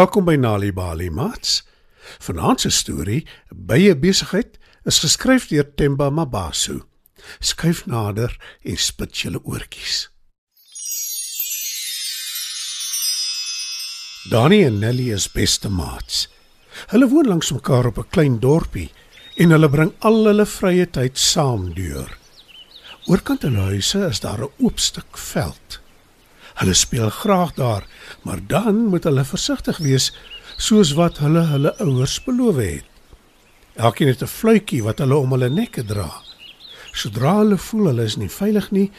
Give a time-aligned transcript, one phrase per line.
[0.00, 1.58] Welkom by Nali Bali Mats.
[2.24, 4.54] Vanaand se storie, Bye besigheid,
[4.88, 6.78] is geskryf deur Temba Mabaso.
[7.44, 8.32] Skuif nader
[8.64, 9.98] en spit julle oortjies.
[14.32, 16.22] Dani en Nelly is beste maats.
[16.94, 18.88] Hulle woon langs mekaar op 'n klein dorpie
[19.36, 22.08] en hulle bring al hulle vrye tyd saam deur.
[23.04, 25.80] Oorkant hulle huise is daar 'n oop stuk veld.
[26.60, 27.86] Hulle speel graag daar,
[28.22, 30.10] maar dan moet hulle versigtig wees
[30.60, 32.84] soos wat hulle hulle ouers beloof het.
[33.80, 36.10] Elkeen het 'n fluitjie wat hulle om hulle nekke dra.
[36.92, 38.90] Sodra hulle voel hulle is nie veilig nie,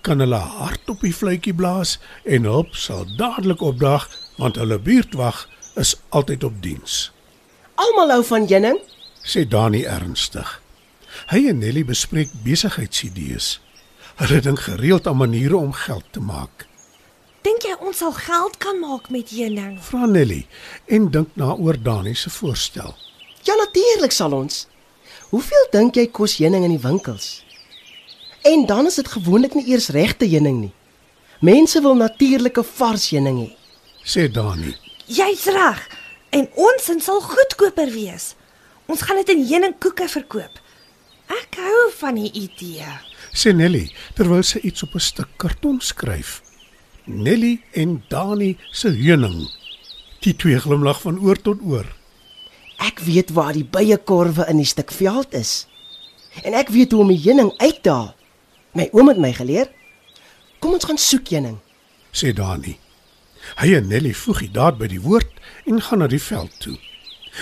[0.00, 5.48] kan hulle hard op die fluitjie blaas en hulp sal dadelik opdaag want hulle buurtwag
[5.74, 7.12] is altyd op diens.
[7.74, 8.80] Almal hou van Jenning.
[9.22, 10.62] Sê Dani ernstig.
[11.26, 13.60] Hy en Nelly bespreek besigheidsidees.
[14.16, 16.69] Hulle dink gereeld aan maniere om geld te maak.
[17.40, 19.78] Dink jy ons sal geld kan maak met heuning?
[19.80, 20.42] Vra Nelly
[20.92, 22.92] en dink na oor Dani se voorstel.
[23.48, 24.66] Ja natuurlik sal ons.
[25.30, 27.40] Hoeveel dink jy kos heuning in die winkels?
[28.44, 30.74] En dan is dit gewoonlik nie eers regte heuning nie.
[31.40, 33.48] Mense wil natuurlike vars heuning hê.
[34.04, 34.74] Sê Dani.
[35.08, 35.80] Jy's reg.
[36.36, 38.34] En ons sin sal goedkoper wees.
[38.86, 40.60] Ons gaan dit in heuningkoeke verkoop.
[41.32, 42.92] Ek hou van die idee.
[43.32, 43.86] Sê Nelly
[44.18, 46.42] terwyl sy iets op 'n stuk karton skryf.
[47.04, 49.48] Nelly en Dani se heuning.
[50.20, 51.86] Die twee glimlag van oor tot oor.
[52.80, 55.66] Ek weet waar die byekorwe in die stuk veld is.
[56.44, 58.14] En ek weet hoe om die heuning uit te haal.
[58.76, 59.70] My oom het my geleer.
[60.60, 61.58] Kom ons gaan soek heuning.
[62.12, 62.76] Sê Dani.
[63.60, 65.30] Hy en Nelly voeg die daad by die woord
[65.66, 66.76] en gaan na die veld toe.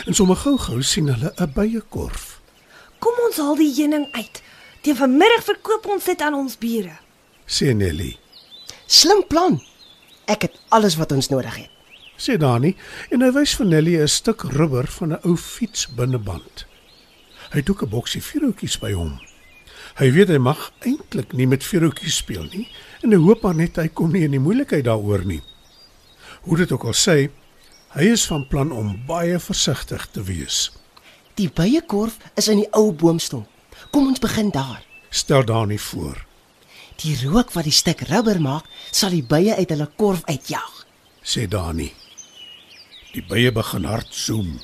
[0.06, 2.40] En sommer gou-gou sien hulle 'n byekorf.
[2.98, 4.42] Kom ons haal die heuning uit.
[4.82, 6.96] Teen vanmiddag verkoop ons dit aan ons bure.
[7.46, 8.16] Sê Nelly.
[8.88, 9.58] Slim plan.
[10.24, 11.72] Ek het alles wat ons nodig het.
[12.16, 12.70] Sê Dani
[13.12, 16.64] en hy wys vir Nelly 'n stuk rubber van 'n ou fiets binneband.
[17.52, 19.20] Hy het ook 'n boksie vuurhoutjies by hom.
[19.98, 22.68] Hy weet hy mag eintlik nie met vuurhoutjies speel nie
[23.02, 25.42] en hy hoop maar net hy kom nie in die moeilikheid daaroor nie.
[26.42, 27.30] Hoe dit ook al sê,
[27.88, 30.72] hy is van plan om baie versigtig te wees.
[31.34, 33.46] Die byekorf is in die ou boomstam.
[33.90, 34.82] Kom ons begin daar.
[35.10, 36.27] Stel Dani voor.
[36.98, 40.74] Die rook wat die stuk rubber maak, sal die bye uit hulle korf uitjaag.
[41.22, 41.92] sê Dani.
[43.12, 44.58] Die bye begin hard zoem.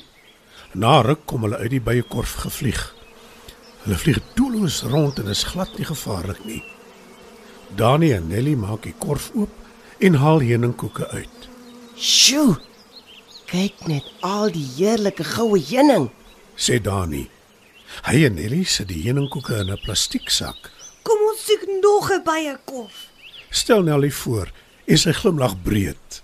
[0.73, 2.81] Na ruk kom hulle uit die byekorf gevlieg.
[3.85, 6.63] Hulle vlieg doelloos rond en is glad nie gevaarlik nie.
[7.77, 9.51] Dani en Nelly maak die korf oop
[10.03, 11.49] en haal heuningkoeke uit.
[11.95, 12.57] Sjoe.
[13.45, 16.09] Kyk net al die heerlike goue heuning.
[16.57, 17.27] Sê Dani.
[18.09, 20.71] Hy en Nelly sit die heuningkoeke in 'n plastieksak.
[21.35, 22.97] Ons soek nog 'n byekorf.
[23.49, 24.51] Stel Nelly voor
[24.85, 26.21] en sy glimlag breed.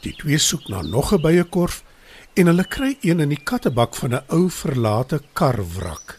[0.00, 1.82] Die twee soek na nog 'n byekorf
[2.34, 6.18] en hulle kry een in die kattebak van 'n ou verlate karwrak.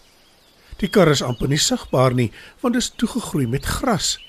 [0.78, 2.31] Die kar is amper nie sigbaar nie
[2.62, 4.19] want dit is toegegroei met gras.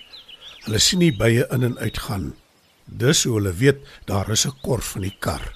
[0.65, 2.35] Hulle sien nie bye in en uit gaan.
[2.85, 5.53] Dis hoe hulle weet daar is 'n korf in die kar.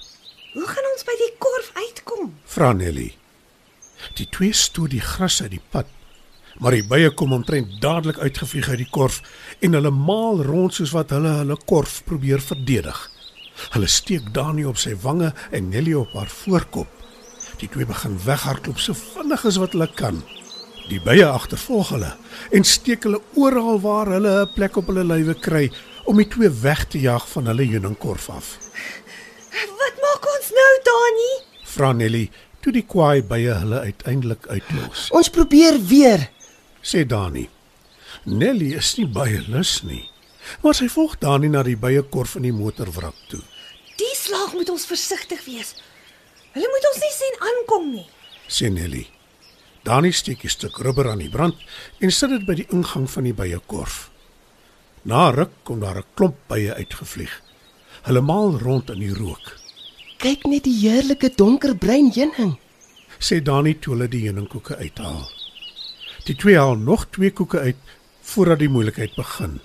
[0.53, 2.33] Hoe gaan ons by die korf uitkom?
[2.45, 3.15] Vra Nelly.
[4.13, 5.85] Die twee stoot die gras uit die pad,
[6.59, 9.21] maar die bye kom omtrent dadelik uitgevlieg uit die korf
[9.63, 12.99] en hulle maal rond soos wat hulle hulle korf probeer verdedig.
[13.73, 16.91] Hulle steek Dani op sy wange en Nelly op haar voorkop.
[17.59, 20.21] Die twee begin weghardloop so vinnig as wat hulle kan.
[20.89, 22.13] Die bye agtervolg hulle
[22.55, 25.69] en steek hulle oral waar hulle 'n plek op hulle lywe kry
[26.05, 28.57] om die twee weg te jaag van hulle heuningkorf af.
[29.79, 31.31] Wat maak ons nou, Dani?
[31.63, 32.29] Vra Nelly
[32.61, 35.07] toe die kwaai bye hulle uiteindelik uitlos.
[35.11, 36.29] Ons probeer weer.
[36.83, 37.49] Sê Dani.
[38.25, 40.09] Nelly is nie baie lus nie,
[40.63, 43.41] maar sy volg Dani na die byekorf in die motorwrak toe.
[43.99, 45.75] Die slag moet ons versigtig wees.
[46.55, 48.07] Hulle moet ons nie sien aankom nie.
[48.47, 49.05] Sê Nelly.
[49.83, 51.55] Dani steek 'n stuk rubber aan die brand
[51.99, 54.09] en sit dit by die ingang van die byekorf.
[55.03, 57.41] Na ruk kom daar 'n klomp bye uitgevlieg.
[58.03, 59.57] Hulle maal rond in die rook.
[60.17, 62.57] Kyk net die heerlike donkerbruin heuning.
[63.19, 65.38] Sê Dani toe hulle die heuningkoeke uithaal.
[66.29, 67.77] Die twee haal nog twee koeke uit
[68.29, 69.55] voordat die moeilikheid begin.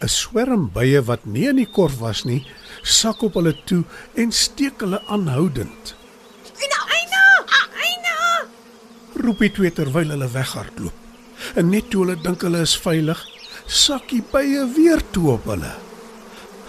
[0.00, 2.46] 'n Swerm bye wat nie in die korf was nie,
[2.82, 3.82] sak op hulle toe
[4.14, 5.92] en steek hulle aanhoudend.
[6.56, 7.24] Eina, Eina,
[7.88, 8.16] Eina.
[9.20, 11.04] Roep die twee terwyl hulle weghardloop.
[11.60, 13.20] En net toe hulle dink hulle is veilig,
[13.66, 15.76] sak die bye weer toe op hulle.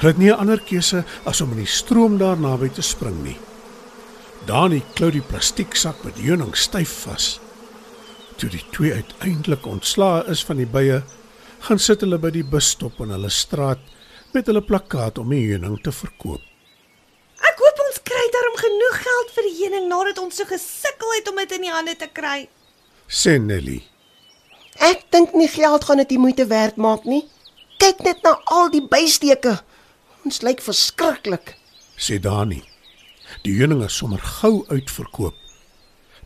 [0.03, 3.23] Hulle het nie 'n ander keuse as om in die stroom daar naby te spring
[3.23, 3.39] nie.
[4.45, 7.39] Dani klou die plastieksak met heuning styf vas.
[8.37, 11.01] Toe die twee uiteindelik ontslae is van die bye,
[11.65, 13.81] gaan sit hulle by die busstop in hulle straat
[14.33, 16.43] met hulle plakkaat om die heuning te verkoop.
[17.47, 18.27] Ek hoop ons kry
[19.67, 22.47] heuning nadat ons so gesukkel het om dit in die hande te kry.
[23.07, 23.81] Sê Nelly.
[24.83, 27.23] Ek dink nie geld gaan dit die moeite werd maak nie.
[27.81, 29.57] Kyk net na al die bysteke.
[30.25, 31.55] Ons lyk verskriklik.
[31.97, 32.61] Sê Dani.
[33.43, 35.35] Die heuning is sommer gou uitverkoop.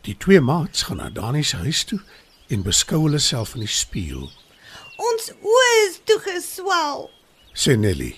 [0.02, 2.00] Die twee maats gaan na Dani se huis toe
[2.50, 4.26] en beskou hulle self in die spieël.
[4.98, 7.06] Ons oë is toegeswel.
[7.54, 8.16] Sê Nelly.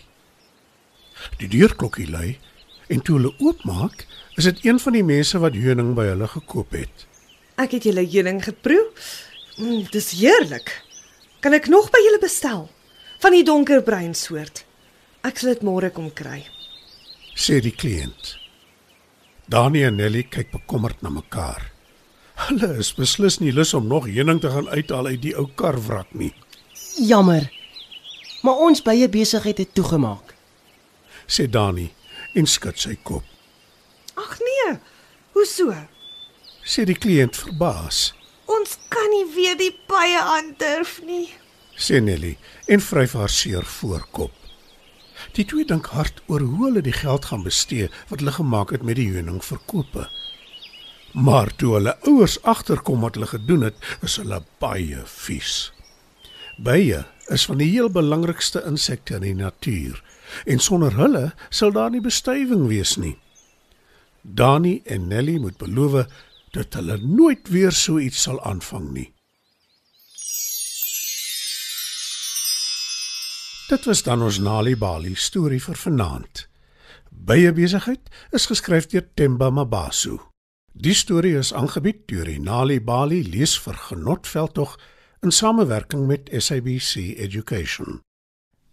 [1.41, 2.39] Die deurklokkie lui
[2.93, 6.73] en toe hulle oopmaak, is dit een van die mense wat heuning by hulle gekoop
[6.77, 7.05] het.
[7.61, 8.83] Ek het julle heuning geproe.
[9.61, 10.73] Mm, dis heerlik.
[11.45, 12.67] Kan ek nog by julle bestel?
[13.23, 14.65] Van die donkerbruin soort.
[15.25, 16.41] Ek sal dit môre kom kry.
[17.37, 18.35] Sê die kliënt.
[19.53, 21.74] Dani en Nelly kyk bekommerd na mekaar.
[22.45, 26.11] Hulle is beslis nie lus om nog heuning te gaan uithaal uit die ou karwrak
[26.13, 26.33] nie.
[27.01, 27.47] Jammer.
[28.45, 30.35] Maar ons bye besigheid het toegemaak.
[31.27, 31.89] Sê Dani
[32.37, 33.25] en skud sy kop.
[34.21, 34.75] Ag nee.
[35.33, 35.73] Hoe so?
[36.65, 38.11] Sê die kliënt verbaas.
[38.45, 41.31] Ons kan nie weer die paie aandurf nie.
[41.81, 42.37] Sê Nelly
[42.69, 44.35] en vryf haar seer voorkop.
[45.35, 48.85] Die twee dink hard oor hoe hulle die geld gaan bestee wat hulle gemaak het
[48.85, 50.07] met die heuningverkope.
[51.15, 55.71] Maar toe hulle ouers agterkom wat hulle gedoen het, is hulle baie vies.
[56.59, 60.03] Bye is van die heel belangrikste insekte in die natuur
[60.51, 63.15] en sonder hulle sal daar nie bestuiving wees nie.
[64.23, 66.05] Dani en Nelly moet beloof
[66.53, 69.09] dat hulle nooit weer so iets sal aanvang nie.
[73.69, 76.47] Dit was dan ons Nali Bali storie vir vanaand.
[77.11, 80.34] Bye besigheid is geskryf deur Temba Mabaso.
[80.75, 84.73] Die storie is aangebied deur die Nali Bali lees vir Genotveldtog
[85.23, 88.01] in samewerking met SABC Education.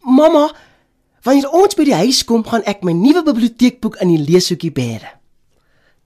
[0.01, 0.47] Mamma,
[1.21, 5.13] wanneer ons by die huis kom, gaan ek my nuwe biblioteekboek in die leeshoekie bære.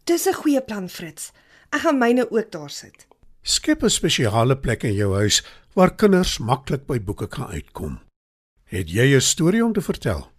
[0.03, 1.31] Dis 'n goeie plan, Fritz.
[1.71, 3.07] Ek gaan myne ook daar sit.
[3.41, 5.43] Skep 'n spesiale plek in jou huis
[5.75, 7.99] waar kinders maklik by boeke kan uitkom.
[8.65, 10.34] Het jy 'n storie om te vertel?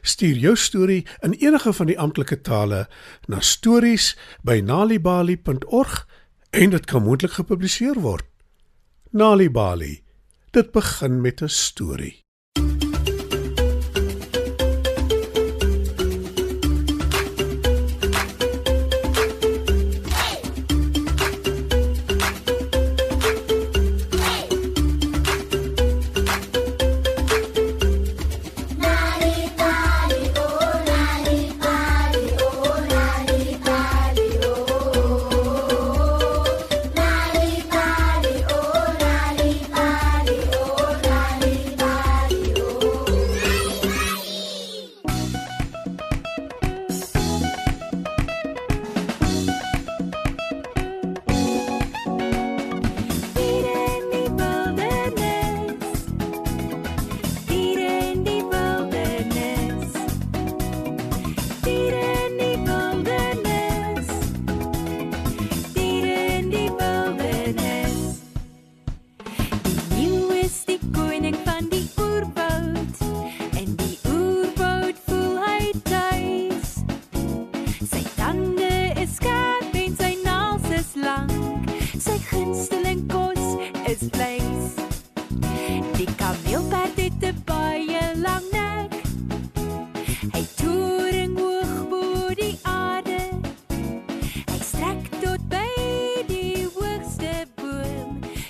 [0.00, 2.88] Stuur jou storie in enige van die amptelike tale
[3.26, 6.08] na stories@nalibali.org
[6.50, 8.24] en dit kan moontlik gepubliseer word.
[9.10, 10.02] Nalibali.
[10.50, 12.21] Dit begin met 'n storie.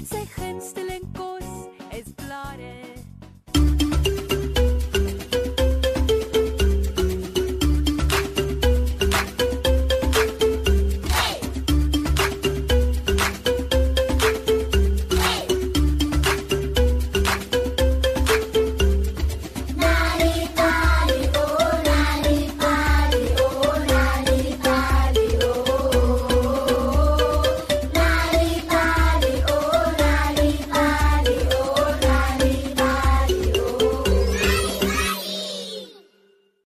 [0.07, 0.63] Chcę chęć